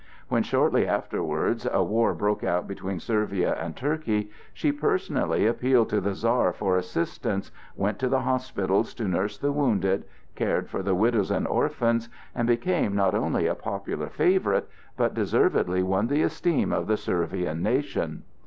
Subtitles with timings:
[0.29, 6.01] When shortly afterwards a war broke out between Servia and Turkey, she personally appealed to
[6.01, 10.95] the Czar for assistance, went to the hospitals to nurse the wounded, cared for the
[10.95, 14.67] widows and orphans, and became not only a popular favorite,
[14.97, 18.23] but deservedly won the esteem of the Servian nation.